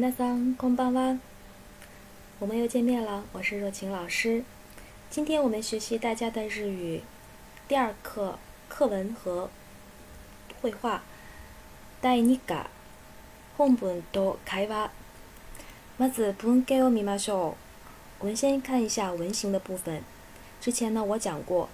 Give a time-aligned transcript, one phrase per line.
[0.00, 1.16] ん、こんばんは。
[2.40, 3.22] 我们又见面了。
[3.32, 4.42] 我是若晴老师，
[5.08, 7.00] 今天我们学习大家的日语
[7.68, 8.36] 第二课
[8.68, 9.48] 课文和
[10.60, 11.04] 绘画。
[12.00, 12.68] 待你嘎，
[13.56, 14.90] 红本多开挖，
[15.96, 17.56] 么子不用给我密码秀。
[18.18, 20.02] 我们先看一下文型的部分。
[20.60, 21.68] 之前呢，我讲过，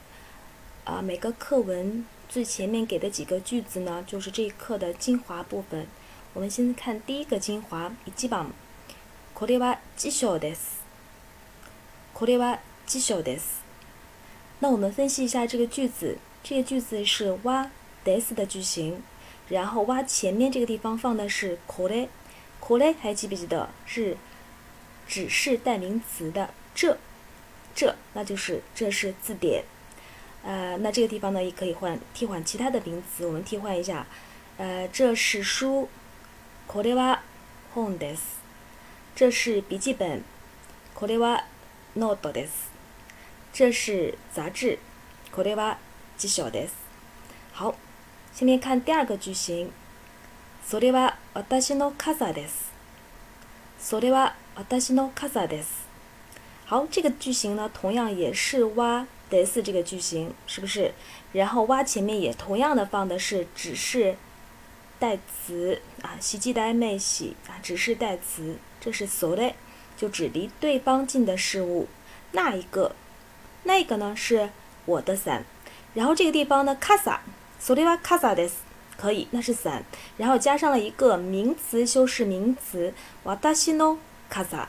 [0.84, 5.86] 啊，每个课文最前面给的几个句子呢，就是这一课的精华部分。
[6.32, 8.46] 我们先看第一个精华，一番。
[9.34, 10.84] これは辞書です。
[12.14, 13.64] これは辞書です。
[14.60, 17.70] 那我们分析一下这个句子，这个句子是“わ
[18.04, 19.02] で s 的句型，
[19.48, 22.06] 然后“挖前面这个地方放的是“これ
[22.62, 23.68] ”，“これ”还记不记得？
[23.84, 24.16] 是
[25.08, 26.96] 指示代名词的“这”，
[27.74, 29.64] 这，那就是这是字典。
[30.44, 34.06] 呃，那这个地方呢也可以换替换其他的名词，我们替换一下。
[34.58, 35.88] 呃，这是书。
[36.72, 37.20] これは
[37.74, 38.38] 本です。
[39.16, 40.22] 这是笔记本。
[40.94, 41.44] これは
[41.96, 42.70] ノートです。
[43.52, 44.78] 这是杂志。
[45.32, 45.78] これは
[46.16, 46.74] 辞書です。
[47.54, 47.74] 好，
[48.32, 49.68] 下面看第二个句型。
[50.64, 52.70] それは私の傘です。
[53.80, 55.88] それは私の傘です。
[56.68, 60.92] 好，这个句型呢，同样也是哇这个句型，是不是？
[61.32, 64.14] 然后哇前面也同样的放的是只是
[65.00, 69.52] 代词啊，系的代没喜啊，指示代词，这是 “so” 的，
[69.96, 71.88] 就指离对方近的事物。
[72.32, 72.94] 那一个，
[73.64, 74.50] 那个呢是
[74.86, 75.44] 我的伞。
[75.94, 77.18] 然后这个地方呢，カサ，
[77.62, 78.52] それはカサです，
[78.96, 79.82] 可以，那是伞。
[80.16, 82.92] 然后加上了一个名词修饰名词，
[83.44, 83.98] 私の
[84.30, 84.68] s a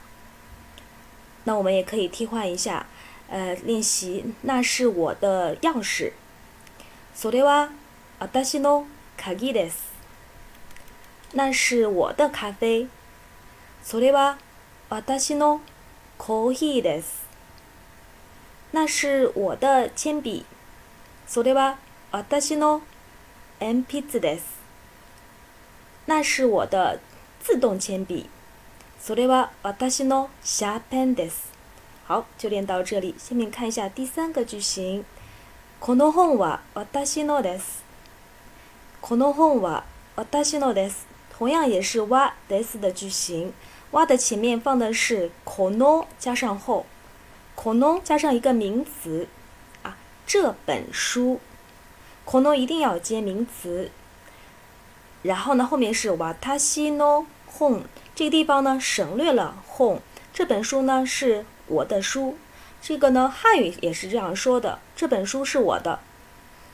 [1.44, 2.86] 那我们也可以替换一下，
[3.30, 6.12] 呃，练习，那是我的钥匙。
[7.18, 7.70] それは
[8.20, 8.86] 私の
[9.18, 9.91] 鍵です。
[11.34, 12.88] 那是我的咖啡。
[13.84, 14.38] それは
[14.90, 15.62] 私の
[16.18, 17.26] コーヒーです。
[18.72, 20.44] 那是我的铅筆。
[21.28, 21.78] それは
[22.12, 22.82] 私の
[23.62, 24.44] 鉛筆です。
[26.06, 27.00] 那是我的
[27.40, 28.30] 自動铅笔。
[29.02, 31.44] それは私のシャーペンです。
[32.10, 33.16] 好，就练到这里。
[33.18, 35.06] 下面看一下第三个句型。
[35.80, 37.86] この本は私のです。
[39.00, 39.86] この本は
[40.18, 41.10] 私のです。
[41.42, 43.52] 同样也是我 s 的句型，
[43.92, 46.86] 哇的前面放的是“kono 加上后
[47.66, 49.26] ，“n o 加上一个名词
[49.82, 49.98] 啊，
[50.28, 51.40] 这本书
[52.32, 53.90] ，“n o 一定要接名词。
[55.24, 57.26] 然后呢，后面是“わたしの
[57.58, 60.02] ”“home” 这个地方呢省略了 “home”。
[60.32, 62.38] 这本书呢是我的书，
[62.84, 66.02] 这个呢汉语也是这样说的：这本书是我的。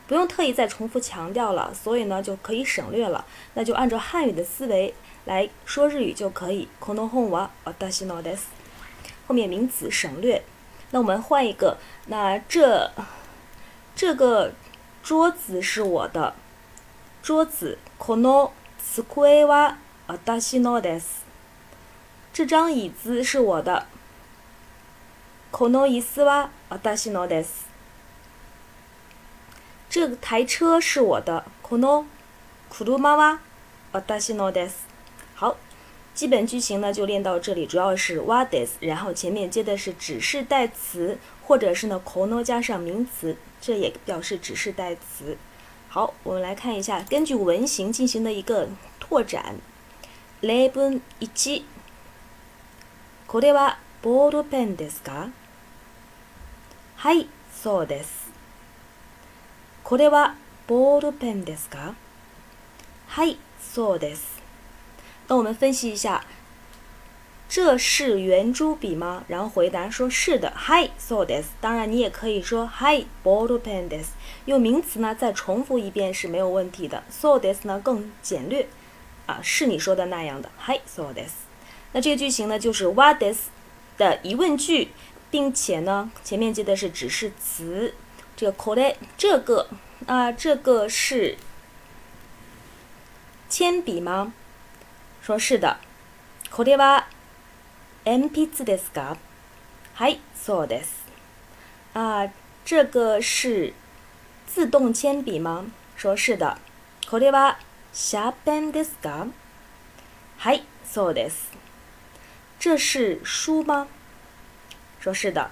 [0.08, 3.26] 不用特意再重复强调了，所以呢就可以省略了。
[3.56, 4.94] 那就按照汉语的思维
[5.26, 6.68] 来说日语就可以。
[6.80, 8.46] この本は私のです。
[9.28, 10.42] 后面名词省略。
[10.92, 11.78] 那我们换一个。
[12.08, 12.90] 那这
[13.96, 14.54] 这个
[15.04, 16.34] 桌子是我的。
[17.22, 18.52] 桌子この
[18.82, 19.04] 机
[19.44, 19.76] は
[20.08, 21.24] 私のです。
[22.32, 23.88] 这张椅子是我的。
[25.52, 27.67] この椅子は私のです。
[29.90, 31.44] 这台车是我的。
[35.36, 35.58] 好，
[36.16, 45.36] 基本句型呢就练到这里，主要是 what is，然后前面接的是指示代词，或者是呢 kono 加上名词，这也表示指示代词。
[45.90, 48.68] 好，我们来看一下，根据文型进行的一个
[49.00, 49.56] 拓展。
[50.42, 51.66] 来本一基，
[53.26, 55.32] 口袋吧，ボールペンですか？
[56.98, 57.26] はい、
[57.62, 58.17] そうです。
[59.88, 60.36] これは
[60.68, 61.96] ボールペンですか。
[63.08, 64.42] はい、そうです。
[65.30, 66.26] 那我们分析一下，
[67.48, 69.24] 这是圆珠笔吗？
[69.30, 70.52] 然后回答说是的。
[70.58, 71.46] はい、そうです。
[71.62, 74.10] 当然你也可以说はい、ボールペンです。
[74.46, 77.04] 用名词呢再重复一遍是没有问题的。
[77.10, 78.68] そうです呢更简略。
[79.26, 80.50] 啊，是你说的那样的。
[80.66, 81.48] はい、そうです。
[81.94, 83.48] 那这个句型呢就是はです
[83.98, 84.90] 的疑问句，
[85.32, 87.94] 并且呢前面接的是指示词
[88.36, 89.68] 这个これ这个。
[90.06, 91.38] 啊，这个是
[93.50, 94.32] 铅笔吗？
[95.24, 95.78] 说是的。
[96.52, 97.04] これは
[98.06, 99.18] 鉛筆ですか。
[99.96, 100.90] はい、そうです。
[101.94, 102.32] 啊，
[102.64, 103.74] 这个是
[104.46, 105.66] 自动铅笔吗？
[105.98, 106.60] 说是的。
[107.10, 107.56] これは
[107.94, 109.28] シャープペンですか。
[110.38, 111.52] はい、そうです。
[112.60, 113.88] 这是书吗？
[115.02, 115.50] 说是的。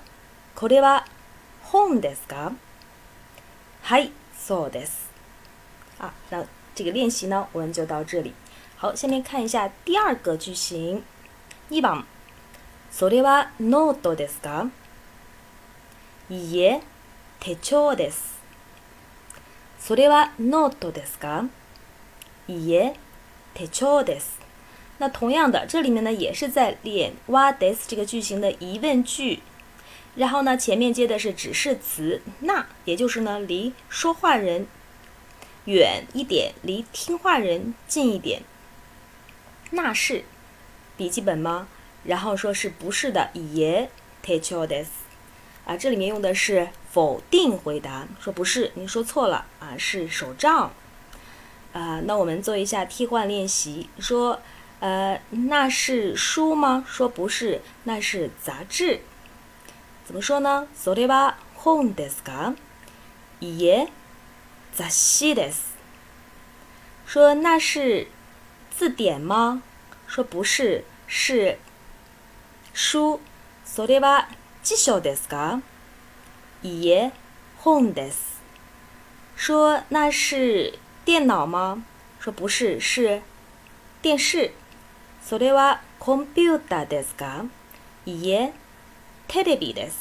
[0.56, 1.04] これは
[1.64, 2.54] 本ですか。
[3.84, 4.12] はい。
[4.38, 5.10] そうです。
[5.98, 6.46] 啊，那
[6.76, 8.34] 这个练习呢，我们就到这里。
[8.78, 11.04] 好，下面看一下第二个句型。
[11.70, 12.04] 一本
[12.94, 14.68] それはノートですか？
[16.30, 16.82] いいえ、
[17.40, 18.36] 手帳です。
[19.80, 21.46] それはノートですか？
[22.48, 22.94] いいえ、
[23.56, 24.40] 手帳です。
[25.00, 29.40] 那同样的，这里面呢也是在练“w h a はです”这个句型的疑问句。
[30.16, 34.66] 然后呢，前面接的是指示词那，也就是呢，离说话人
[35.66, 38.42] 远一点，离听话人近一点。
[39.72, 40.24] 那是
[40.98, 41.68] 笔记本吗？
[42.06, 43.90] 然后说是不是的，也
[44.26, 44.86] ，techoes。
[45.66, 50.72] 啊，这里面用的是否定回答，说不是，您说错了啊，是手账。
[51.74, 54.40] 啊，那我们做一下替换练习，说，
[54.80, 55.20] 呃，
[55.50, 56.86] 那是书吗？
[56.88, 59.02] 说不是，那是杂志。
[60.06, 62.54] 怎么说呢それは本ですか
[63.42, 63.88] いいえ、
[64.76, 65.74] 雑誌です。
[67.08, 68.08] 说那是
[68.78, 69.64] 字典吗
[70.06, 71.58] 说不是、是
[72.76, 73.20] 書。
[73.66, 74.28] それは
[74.62, 75.60] 辞書ですか
[76.62, 77.12] いいえ、
[77.64, 78.40] 本です。
[79.36, 81.84] 说那是电脑吗
[82.20, 83.24] 说不是、是
[84.04, 84.52] で視。
[85.28, 87.46] それはコンピューターですか
[88.06, 88.54] いいえ、
[89.28, 89.92] tedi bides，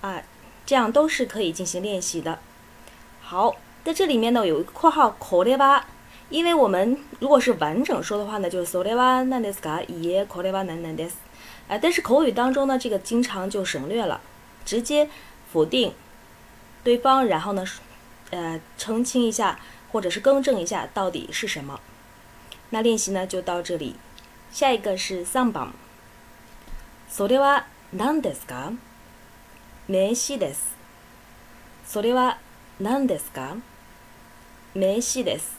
[0.00, 0.22] 啊，
[0.66, 2.38] 这样都是可以进行练习的。
[3.22, 5.86] 好，在这里面呢有一个括号口令吧，
[6.28, 11.10] 因为我们如果是完整说的话呢，就是 soliva nan deska i k o l i
[11.66, 14.20] 啊，但是口语当中呢，这个经常就省略了，
[14.66, 15.08] 直接
[15.50, 15.94] 否定
[16.82, 17.64] 对方，然后呢，
[18.30, 19.58] 呃，澄清一下
[19.90, 21.80] 或者是更正一下到底是什么。
[22.70, 23.96] 那练习呢就到这里，
[24.52, 25.72] 下一个是上榜。
[27.16, 28.72] それは何ですか？
[29.86, 30.76] 名詞です。
[31.86, 32.38] それは
[32.80, 33.56] 何ですか？
[34.74, 35.56] 名詞です。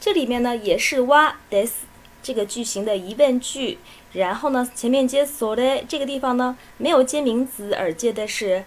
[0.00, 1.84] 这里面呢也是はです
[2.22, 3.76] 这个句型的疑问句，
[4.14, 8.64] 然后呢前面接それ这个地方呢没有接名词而接的是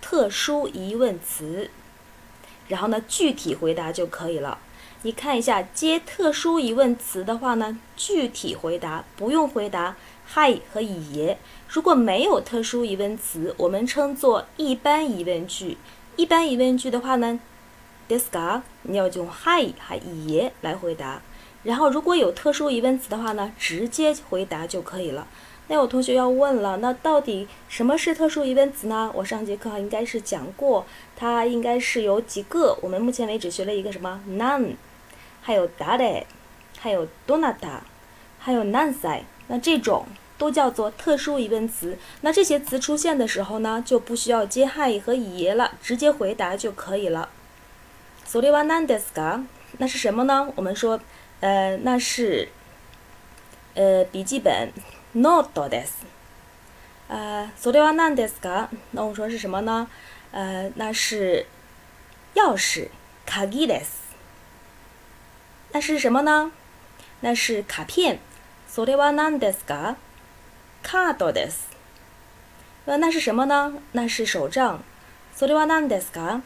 [0.00, 1.68] 特殊疑问词，
[2.68, 4.58] 然后呢具体回答就可以了。
[5.02, 9.96] 你看一下接特殊疑问词的话呢，具体回答不用回答。
[10.34, 11.38] Hi 和以耶，
[11.68, 15.78] 如果没有特殊疑问词，我们称作一般疑问句。
[16.16, 17.38] 一般疑问句的话呢
[18.08, 21.22] ，This g i r 你要用 Hi 和以耶来回答。
[21.62, 25.26] 然后如果有特殊疑问词的话呢，直接回答就可以了。
[25.68, 29.08] 那有同学要问了，那到底什么是特殊疑问词呢？
[29.14, 30.84] 我上节课应该是讲过，
[31.16, 32.76] 它应该是有几个。
[32.82, 34.74] 我们目前为止学了一个什么？none，
[35.40, 36.26] 还有 d a d
[36.78, 37.78] 还有 donata，
[38.40, 40.06] 还有 n n s 男 e 那这种
[40.38, 41.96] 都叫做特殊疑问词。
[42.20, 47.28] 那这些词出现的时候呢，就不需要接汉语和语言了，直接回答就可以了。
[48.28, 49.44] それは何ですか？
[49.78, 50.50] 那是什么呢？
[50.56, 50.98] 我们说，
[51.40, 52.48] 呃，那是，
[53.74, 54.70] 呃，笔记本
[55.14, 56.04] ノートです。
[57.12, 59.86] 啊，ソリヴァンデスカ，那我们说是什么呢？
[60.32, 61.46] 呃，那是
[62.34, 62.88] 钥匙
[63.24, 63.86] 鍵です。
[65.70, 66.50] 那是什么呢？
[67.20, 68.18] 那是卡片。
[68.76, 69.96] それは何ですか
[70.82, 71.70] カードです。
[72.84, 74.82] 那是什么呢那是手杖。
[75.34, 76.42] それは何ですか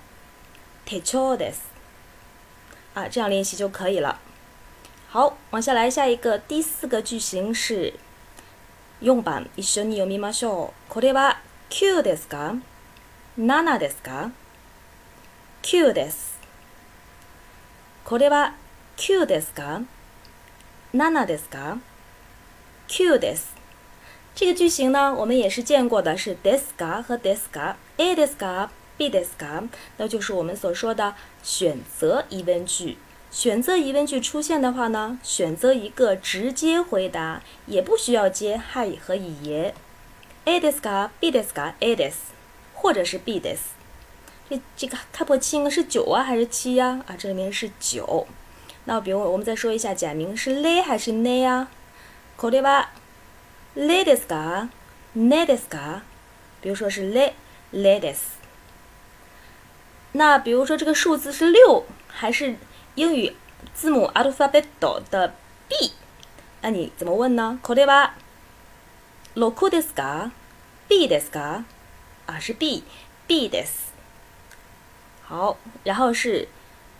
[0.84, 1.62] 手帳です。
[2.94, 4.20] 啊，这样练习就可以了。
[5.08, 7.94] 好，往下来，下一个第四个句型是
[9.02, 10.70] 4番一緒に読みましょう。
[10.88, 11.38] これは
[11.70, 12.54] 9ですか
[13.40, 14.30] ?7 ですか
[15.64, 16.38] ?9 です。
[18.04, 18.54] これは
[18.96, 19.82] 9ですか
[20.94, 21.76] ?7 ですか
[22.90, 23.36] Q des，
[24.34, 29.68] 这个句型呢，我们也是见过的，是 deska 和 deska，a deska，b deska，
[29.98, 32.98] 那就是我们所说的选择疑问句。
[33.30, 39.72] 选择疑问句出现的话呢，选择一个直接回答，也不需要接 h 语和语言。
[40.46, 42.10] a deska，b deska，a des，
[42.74, 43.56] 或者是 b des。
[44.48, 47.04] 这这个卡波奇是九啊还是七呀？
[47.06, 48.26] 啊，这里面是九。
[48.86, 51.68] 那比如我们再说一下假名是 l e 还是 ne 呀？
[52.40, 52.88] 考れは、
[53.76, 54.70] l a d i e s す a
[55.14, 56.02] l a d i e s a
[56.62, 58.16] 比如说是 l，ladies。
[60.12, 62.56] 那比如说这个数字是六，还是
[62.94, 63.36] 英语
[63.74, 64.64] 字母 alphabet
[65.10, 65.34] 的
[65.68, 65.92] b？
[66.62, 67.58] 那你怎么问呢？
[67.62, 68.12] 考れは、
[69.34, 70.30] l o k u d s a
[70.88, 71.62] b d す s a
[72.24, 73.64] 啊是 b，b d e
[75.24, 76.48] 好，然后是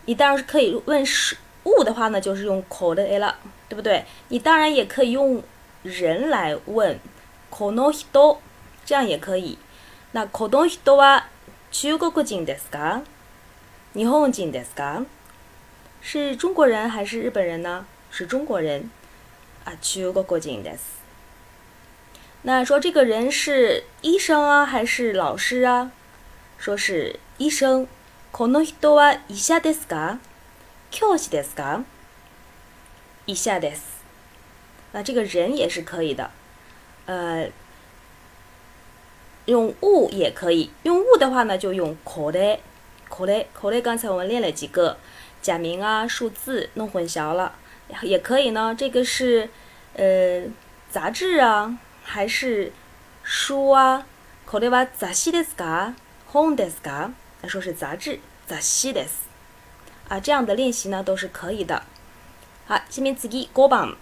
[0.04, 3.36] 你当然是可以问事物的话呢，就是用考的了。
[3.70, 4.04] 对不对？
[4.28, 5.44] 你当然也可以用
[5.84, 6.98] 人来问，
[7.52, 8.36] この人，
[8.84, 9.58] 这样也可以。
[10.10, 11.22] 那この人は、
[11.70, 13.02] 中国人ですか？
[13.94, 15.06] 日本人ですか？
[16.00, 17.86] 是中国人还是日本人呢？
[18.10, 18.90] 是中国人。
[19.64, 20.98] あ、中国国です。
[22.42, 25.92] 那说这个人是医生啊还是老师啊？
[26.58, 27.86] 说是医生。
[28.32, 30.18] この人は医者ですか？
[30.90, 31.84] 教師ですか？
[33.30, 33.70] 一下的，
[34.90, 36.30] 那这个人也是可以的，
[37.06, 37.48] 呃，
[39.44, 42.58] 用物也可以，用物的话呢，就用口袋，
[43.08, 44.96] 口袋口袋刚才我们练了几个
[45.40, 47.52] 假名啊，数字弄混淆了，
[48.02, 48.74] 也可以呢。
[48.76, 49.48] 这个是
[49.94, 50.42] 呃
[50.90, 52.72] 杂志啊，还是
[53.22, 54.04] 书啊
[54.44, 57.12] 口袋吧，e 哇杂志的 sk，home 的 sk。
[57.42, 58.18] 那说是杂志，
[58.48, 59.14] 杂志的 s
[60.08, 61.80] 啊，这样的练习呢都是可以的。
[62.72, 63.96] はじめ次5番。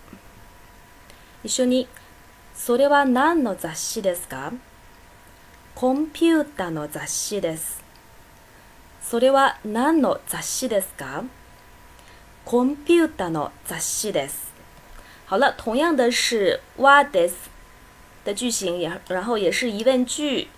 [1.43, 1.89] 一緒に、
[2.55, 4.53] それは何の雑誌ですか
[5.75, 7.83] コンピュータの雑誌です。
[9.01, 11.25] それは何の雑誌ですか
[12.45, 14.53] コンピュータの雑誌です。
[15.31, 17.33] 好了，同样的是 what is
[18.27, 20.49] 的句型，也然后也是疑问句，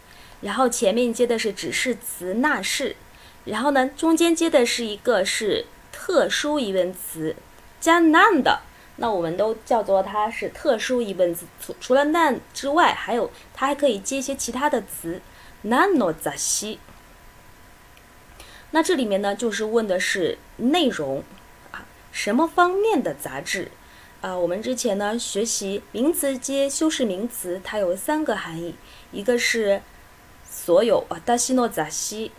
[0.41, 2.97] 然后前面接的是指示词那是，
[3.45, 7.37] 然后呢中间接的是一个是特殊疑问词
[7.81, 8.61] 加 none 的，
[8.97, 15.21] 那我们都叫做它是特殊疑问词，除除了 none 之外，还有它还可以接一些其他的词，
[15.63, 16.77] 难の杂志。
[18.73, 21.25] 那这里面呢，就是问的是内容
[21.73, 23.71] 啊，什么方面的杂志？
[24.21, 28.75] 啊，我们之前呢学习名词接修饰名词，它有三个含义，
[29.11, 29.81] 一个是
[30.49, 32.31] 所有啊，达西诺杂西，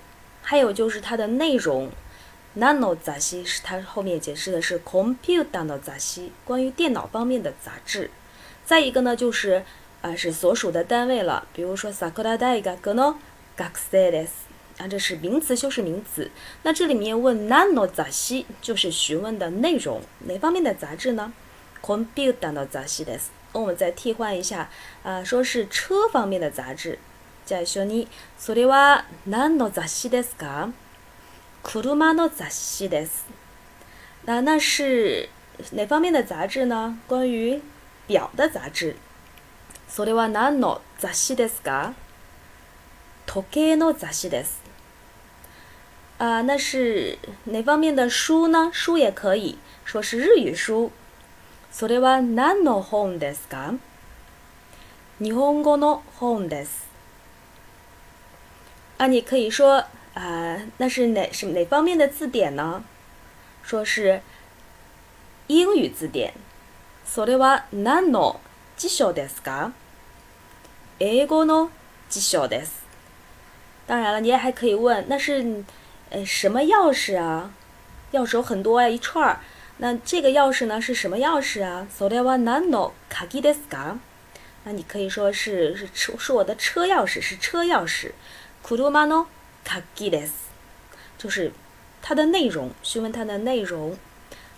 [0.43, 1.89] 还有就是它的内容。
[2.51, 8.09] n a 哪诺杂志是它后面解释的是 computer 的杂志，关于电脑方面的杂志。
[8.65, 9.63] 再一个呢，就是
[10.01, 13.13] 啊是所属的单位了，比如说 s a k u r a dai ga g n o
[13.55, 14.27] g a k u s e
[14.79, 16.29] des，啊这是名词修饰名词。
[16.63, 21.31] 那这里面问 n a 哪诺杂志就是询问的内容，哪方面的杂志呢
[21.81, 23.19] ？computer 的杂志 des。
[23.53, 24.69] 那我们再替换一下，
[25.03, 26.99] 啊说是车方面的杂志。
[27.47, 28.07] じゃ一緒に
[28.39, 30.71] それはなんの雑誌ですか？
[31.63, 33.25] 車の雑誌です。
[34.25, 35.29] 那那是
[35.71, 36.97] 哪方面的杂志呢？
[37.07, 37.61] 关于
[38.07, 38.95] 表的杂志。
[39.89, 41.93] それは何の雑誌ですか？
[43.25, 44.59] 時計の雑誌です。
[46.17, 48.69] 啊，那是哪方面的书呢？
[48.73, 50.91] 书也可以说是日语书。
[51.71, 53.75] それは何の本ですか？
[55.19, 56.87] 日本語の本です。
[58.97, 59.85] 啊，你可以说。
[60.13, 62.83] 啊，那是哪是哪方面的字典呢？
[63.63, 64.21] 说是
[65.47, 66.33] 英语字典。
[67.07, 68.37] ソレはなんの？
[68.77, 69.71] 小さいですか？
[70.99, 71.69] えごの
[72.09, 72.67] 小さい。
[73.87, 75.63] 当然了，你也还可以问那是
[76.09, 77.51] 哎什么钥匙啊？
[78.11, 79.39] 钥匙有很多呀，一串儿。
[79.77, 81.87] 那这个钥匙呢是什么钥匙啊？
[81.97, 82.91] ソレはなんの？
[83.09, 83.97] カギですか？
[84.65, 88.11] 那你可以说是是车是我的车钥匙是车钥匙。
[88.65, 89.25] クルマの
[89.63, 90.49] カギレス，
[91.17, 91.51] 就是
[92.01, 93.97] 它的内容，询问它的内容。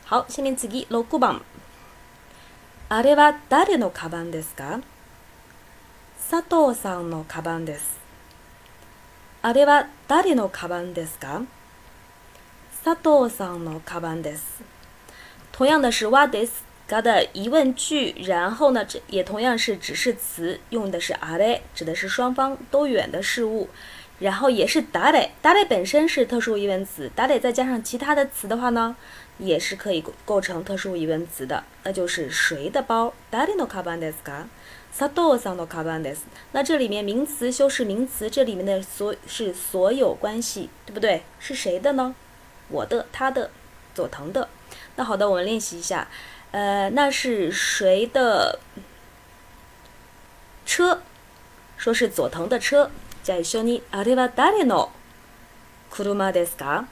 [0.05, 1.41] 好，下面自己ロゴバン。
[2.89, 4.79] あれは誰のカバンですか？
[6.29, 7.99] 佐藤さんのカバンです。
[9.41, 11.41] あれは誰のカバンですか？
[12.83, 14.61] 佐藤さんのカバンです。
[15.57, 16.49] 同样的是ワデス，
[16.87, 23.69] 它的疑问句，然后呢，这也同样是指示词，用的是あれ，指的是双方都远的事物。
[24.23, 28.95] 然后也是达雷，达雷本身是特殊疑问词，达雷再加上其他的词的话呢，
[29.37, 33.13] 也是可以构构成特殊疑问词的，那就是谁的包？
[33.29, 34.47] 达累诺卡班德斯卡，
[34.93, 36.21] 萨多桑诺卡班德斯。
[36.53, 41.23] 那这里面名词修饰名词，这里面的所是所有关系，对不对？
[41.41, 42.15] 是谁的呢？
[42.69, 43.51] 我的、他的、
[43.93, 44.47] 佐藤的。
[44.95, 46.07] 那好的，我们练习一下。
[46.51, 48.57] 呃，那是谁的
[50.65, 51.01] 车？
[51.75, 52.89] 说是佐藤的车。
[53.23, 54.91] じゃあ一緒に、あれは誰の
[55.89, 56.85] 車ですか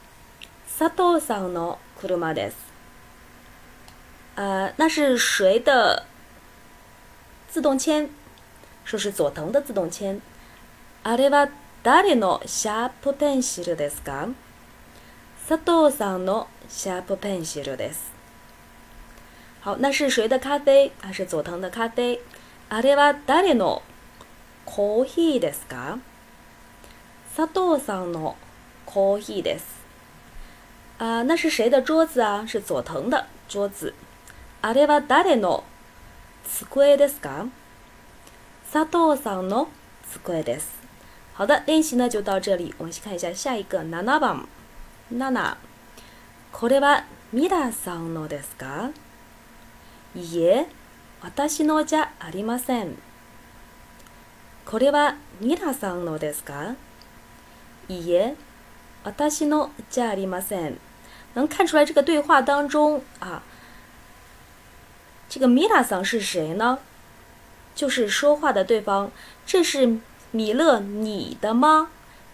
[0.78, 2.56] 佐藤さんの車です。
[4.36, 6.06] あ、呃，那是谁的
[7.50, 8.08] 自动铅？
[8.82, 10.22] 说是佐藤的自动铅。
[11.04, 11.50] あれは
[11.82, 14.26] 誰のシャープペンシルですか
[15.46, 18.10] 佐藤さんのシャープペンシルです。
[19.62, 20.92] 好，那是谁的咖啡？
[21.02, 22.18] 还是佐藤的咖啡？
[22.70, 23.82] あれは誰の
[24.64, 25.98] コーヒーですか？
[27.34, 28.36] 佐藤さんの
[28.84, 29.64] コーヒーです。
[30.98, 32.44] あ、那是谁的桌子啊？
[32.46, 33.94] 是佐藤的桌子。
[34.60, 35.64] あれは誰の
[36.44, 37.46] 机ですか？
[38.70, 39.68] 佐藤さんの
[40.12, 40.66] 机です。
[41.34, 42.74] 好的，练习呢就到这里。
[42.76, 44.46] 我们去看一下下一个七番。
[45.08, 45.56] 七，
[46.52, 48.90] これはミラさんのですか？
[50.14, 50.66] いいえ、
[51.22, 52.94] 私のじゃありません。
[54.66, 56.74] これはミラさんのですか？
[58.00, 58.34] 耶，
[59.04, 60.72] 啊，达西诺加里马桑，
[61.34, 63.42] 能看出来这个对话当中啊，
[65.28, 66.78] 这个米拉桑是谁呢？
[67.74, 69.10] 就是说话的对方。
[69.44, 69.98] 这是
[70.30, 71.88] 米勒你的吗？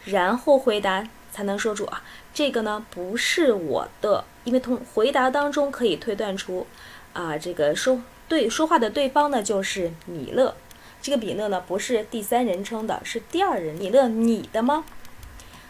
[0.04, 2.02] 然后回答才能说出啊，
[2.34, 6.66] 这个呢不是我的，因为从回答当中可以推断出
[7.14, 7.98] 啊，这个说
[8.28, 10.54] 对说话的对方呢就是米勒。
[11.00, 13.74] 这个米勒呢不是第三人称的，是第二人。
[13.76, 14.84] 米勒你的吗？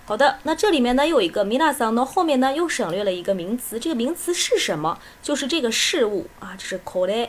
[0.09, 4.99] 好的，那这里面呢又有一个米 n 桑，那后面呢又省略了一个名词，这个名词是什么？
[5.23, 7.29] 就是这个事物啊，这是 o 口袋。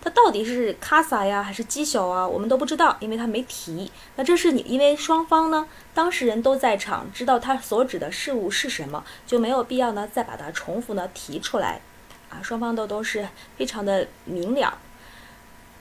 [0.00, 2.26] 它到底是卡萨呀还是鸡小啊？
[2.26, 3.92] 我们都不知道，因为它没提。
[4.16, 11.80] 那这是你，因为双方呢当事人都在场，知道他所指的事物是什么，就没有必要呢再把它重复呢提出来
[12.30, 12.42] 啊。
[12.42, 14.78] 双方都都是非常的明了，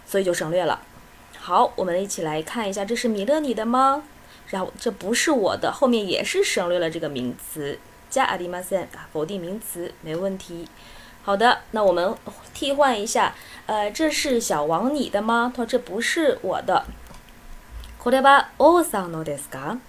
[0.06, 0.80] 所以就省略了。
[1.40, 4.04] 好，我们一起来看一下，这是米勒你的吗？
[4.80, 10.68] 这不是我的，后面也是省略了这个名词，加アリマセン啊，否定名词没问题。
[11.24, 12.14] 好的，那我们
[12.54, 13.34] 替换一下，
[13.66, 15.52] 呃，这是小王你的吗？
[15.56, 16.86] 他说这不是我的。
[18.02, 19.80] これはオサノですか？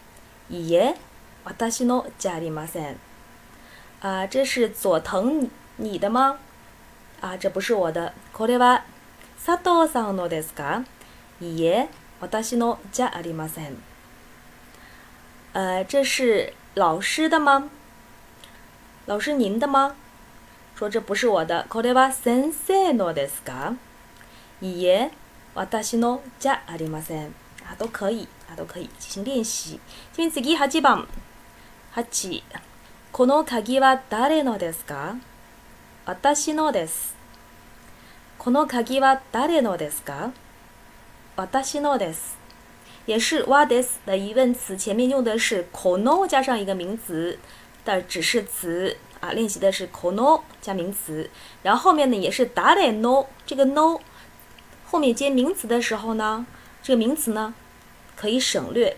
[0.49, 0.95] いいえ、
[1.45, 2.95] 私のじゃありません。
[4.01, 5.51] 啊，这是佐藤你
[5.91, 6.39] 你的吗？
[7.21, 8.15] 啊，这不是我的。
[8.35, 8.81] これは
[9.39, 10.85] 佐藤さんのですか？
[11.43, 11.89] いいえ、
[12.21, 13.77] 私のじゃありません。
[15.57, 17.71] 呃，这是老师的吗？
[19.07, 19.97] 老师您的吗？
[20.75, 21.65] 说这不是我的。
[21.71, 23.75] これは先生のですか？
[24.61, 25.11] いいえ、
[25.55, 27.29] 私のじゃありません。
[27.65, 29.81] 啊，都可以，啊，都可以进行练习。
[30.13, 31.07] 这边次八番、
[31.95, 32.03] 八、
[33.11, 35.17] この鍵は誰のですか？
[36.05, 37.15] 私のです。
[38.37, 40.33] この鍵は誰のですか？
[41.35, 42.36] 私のです。
[43.07, 47.39] 也是 what is 的疑问词，前面用的是 cono 加上一个名词
[47.85, 49.31] 的指示词啊。
[49.31, 51.31] 练习的是 cono 加名词，
[51.63, 54.01] 然后后面呢也是 dae no 这个 no
[54.87, 56.45] 后面接名词的时候呢，
[56.83, 57.55] 这个名词呢
[58.17, 58.97] 可以省略，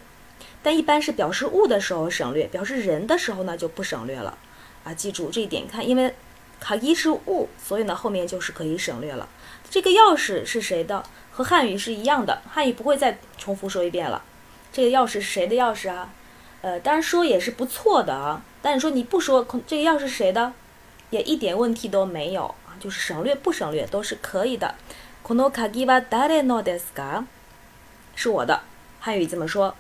[0.63, 4.39] 但一般是表示物的时候省略，表示人的时候呢就不省略了
[4.85, 4.95] 啊。
[4.95, 6.15] 记住这一点，看因为
[6.59, 9.29] 卡一是物，所以呢后面就是可以省略了。
[9.69, 11.05] 这个钥匙是谁的？
[11.31, 13.17] 和汉语是一样的，汉语不会在
[13.49, 14.21] 重复说一遍了，
[14.71, 16.11] 这个钥匙是谁的钥匙啊？
[16.61, 18.43] 呃，当然说也是不错的啊。
[18.61, 20.53] 但是说你不说，这个钥匙谁的，
[21.09, 22.77] 也一点问题都没有啊。
[22.79, 24.75] 就是省略不省略都是可以的。
[28.15, 28.61] 是我的，
[29.01, 29.75] 汉语怎么说？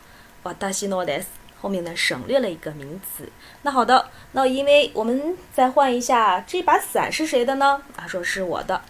[0.45, 1.27] 哇，达西诺德斯。
[1.61, 3.29] 后面呢省略了一个名词。
[3.65, 7.83] 那好的，那因为我们再换一下，这把伞是谁的呢？
[7.95, 8.81] 他说是我的。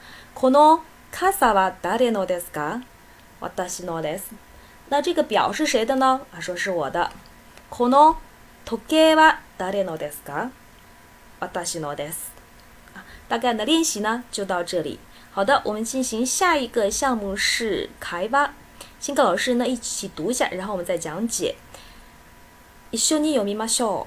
[3.41, 4.35] 哇，达西诺德斯。
[4.91, 6.23] 那这个表是谁的呢？
[6.35, 7.11] 啊，说是我的。
[7.71, 8.17] この
[8.65, 10.51] 時計は誰のですか？
[11.41, 12.33] 私のです。
[12.95, 14.99] 啊，大概的练习呢就到这里。
[15.31, 17.91] 好的，我们进行下一个项目是
[18.99, 21.57] 新老师呢一起读一下，然后我们再讲解。
[22.91, 24.07] 一緒に読みましょ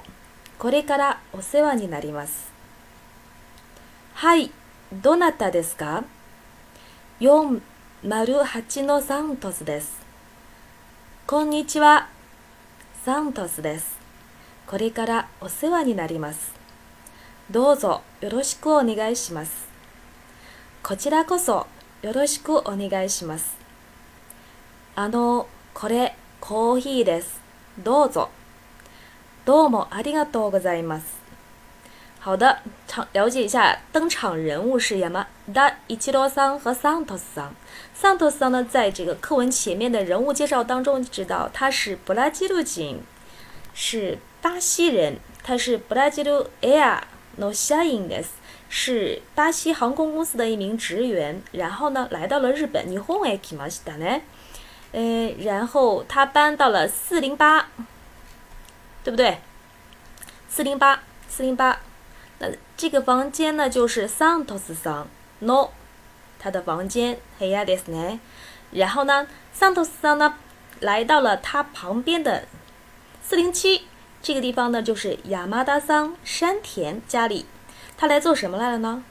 [0.58, 2.50] これからお世話になります。
[4.14, 4.50] はい、
[4.92, 6.02] どなたですか
[7.20, 7.60] ？408
[8.82, 10.01] の3凸です。
[11.34, 12.08] こんにちは。
[13.06, 13.96] サントスです。
[14.66, 16.52] これからお世話になります。
[17.50, 19.66] どうぞよろしくお願いします。
[20.82, 21.66] こちらこそ
[22.02, 23.56] よろしくお願いします。
[24.94, 27.40] あの、これ、コーヒーです。
[27.82, 28.28] どうぞ。
[29.46, 31.21] どうもありがとうございます。
[32.24, 32.56] 好的，
[32.86, 37.52] 场了解一下登场人物是亚马的伊奇多桑和桑托斯桑。
[37.94, 43.00] 桑托斯桑呢，在这个课文前面的人物介绍当中知道他是布拉基鲁金，
[43.74, 47.00] 是巴西人，他是布拉基鲁 Air
[47.38, 48.30] No s h i i n g e s
[48.68, 51.42] 是巴西航空公司的一名职员。
[51.50, 53.94] 然后呢，来到了日本日本埃基马西达
[54.92, 57.66] 呃，然后他搬到了四零八，
[59.02, 59.38] 对不对？
[60.48, 61.76] 四零八，四零八。
[62.42, 65.06] 那这个房间呢，就是桑托斯桑
[65.38, 65.70] ，no，
[66.40, 68.18] 他的房间，黑ですね。
[68.72, 70.34] 然后呢，桑托斯桑呢，
[70.80, 72.42] 来到了他旁边的
[73.22, 73.82] 四零七
[74.20, 77.46] 这个地方呢，就是亚麻达桑山田家里。
[77.96, 79.04] 他来做什么来了呢？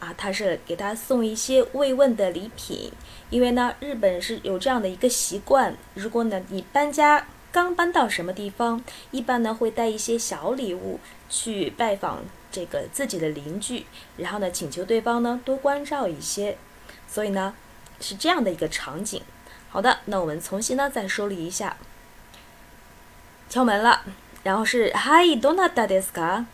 [0.00, 2.92] 啊，他是给他送一些慰问的礼品。
[3.30, 12.22] 因为呢，日本是有这样的一个习惯，如果呢你搬家刚搬到什么地方，一般呢会带一些小礼物去拜访。
[12.54, 13.84] 这个自己的邻居，
[14.16, 16.56] 然后呢，请求对方呢多关照一些，
[17.08, 17.52] 所以呢，
[18.00, 19.20] 是这样的一个场景。
[19.70, 21.76] 好的，那我们重新呢再梳理一下。
[23.50, 24.04] 敲门了，
[24.44, 26.44] 然后是 Hi Donatadesca，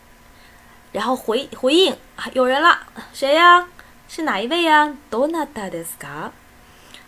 [0.93, 1.95] 然后回回应，
[2.33, 2.79] 有人了，
[3.13, 3.69] 谁呀？
[4.09, 6.31] 是哪一位呀？Donatadesca，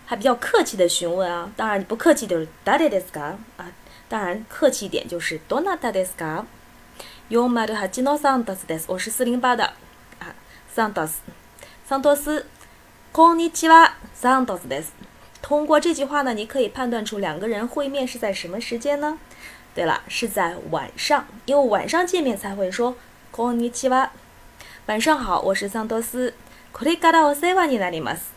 [0.05, 3.73] 还比较客气的询问啊，当然你不客气就是 Desca 啊，
[4.11, 6.45] 当然客气一点就是 Donatadesca。
[7.33, 8.93] 408のサンタスです。
[8.93, 9.73] 我是すりんぱだ。
[10.69, 11.23] サンタス。
[11.89, 12.45] サントス。
[13.11, 13.97] こんにちは。
[14.13, 14.93] サンタスです。
[15.41, 19.17] 通过这句话呢，你可以判断出两个人会面是在什么时间呢？
[19.75, 22.95] 对了，是在晚上，因为晚上见面才会说
[23.35, 24.11] こんにちは。
[24.85, 26.35] 晚上好，我是桑多斯。
[26.75, 28.32] これからお世話になります。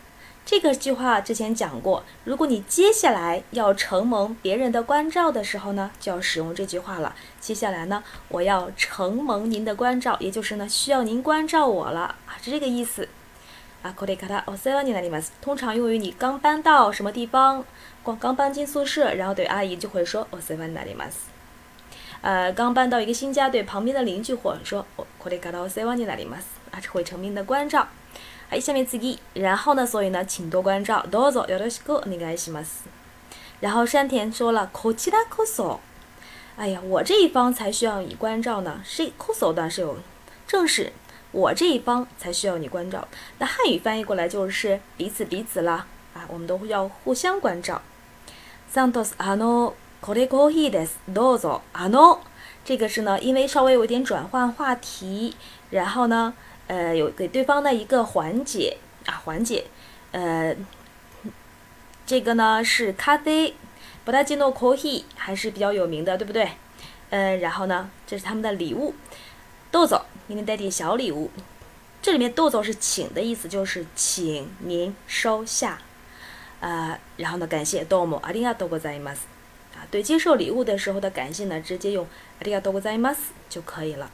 [0.46, 7.16] 这个句话之前讲过，如果你接下来要承蒙别人的关照的时候呢，就要使用这句话了。
[7.40, 13.08] 接下来呢，我要承蒙您的关照，也就是呢，需要您关照我了啊，是这个意思。
[13.82, 13.92] 啊，
[15.42, 17.64] 通常用于你刚搬到什么地方，
[18.04, 20.26] 刚刚搬进宿舍，然后对阿姨就会说。
[22.22, 24.86] 呃，刚搬到一个新家，对旁边的邻居或者说，
[25.18, 27.88] 会成名的关照。
[28.48, 29.84] 哎，下面自己，然后呢？
[29.84, 31.04] 所以呢，请多关照。
[31.10, 32.84] どうぞよろしくお願いします。
[33.60, 35.78] 然后山田说了，こちらこそ。
[36.56, 38.80] 哎呀，我这一方才需要你关照呢。
[38.84, 39.12] 谁？
[39.18, 39.96] こそだ、是有，
[40.46, 40.92] 正是
[41.32, 43.08] 我这一方才需要你关照。
[43.38, 47.82] 那汉语翻译过来就是彼此彼此啦，啊，我们都要互相关照。
[48.72, 50.98] さとし、あの、これこえです。
[51.10, 52.20] どうぞ、あの、
[52.64, 55.34] 这个是呢，因为稍微有点转换话题，
[55.70, 56.32] 然后呢？
[56.68, 59.66] 呃，有给对方的一个缓解啊，缓解。
[60.12, 60.54] 呃，
[62.04, 63.54] 这个呢是咖啡，
[64.04, 66.50] 布达吉诺咖啡还是比较有名的，对不对？
[67.10, 68.94] 呃，然后呢，这是他们的礼物，
[69.70, 69.86] 豆
[70.28, 71.30] 给您带点小礼物。
[72.02, 75.78] 这里面豆豆是请的意思，就是请您收下。
[76.60, 79.26] 啊，然后呢，感谢豆某阿 r i 多 a t o g o i m a s
[79.74, 82.04] 啊，对，接受礼物的时候的感谢呢，直接用
[82.40, 84.10] 阿 r i 多 a t o g o i m a s 就可以了。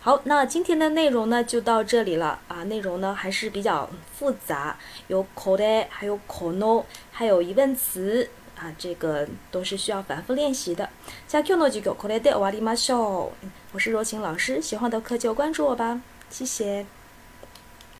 [0.00, 2.62] 好，那今天的内容呢就到这里了啊。
[2.64, 4.76] 内容呢还是比较复杂，
[5.08, 10.88] 有口袋，还有口 no，还有疑问词啊，这个都是需要反复练习的。
[11.26, 11.96] 下课了，鞠躬。
[13.72, 16.86] 我是若晴老师，喜欢的课就关注我吧，谢谢。